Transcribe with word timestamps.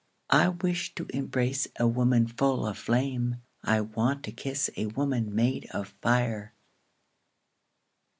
I 0.31 0.47
wish 0.49 0.95
to 0.95 1.05
embrace 1.15 1.67
a 1.79 1.87
woman 1.87 2.25
full 2.25 2.65
of 2.65 2.79
flame, 2.79 3.43
I 3.63 3.81
want 3.81 4.23
to 4.23 4.31
kiss 4.31 4.67
a 4.75 4.87
woman 4.87 5.35
made 5.35 5.67
of 5.69 5.89
fire. 6.01 6.55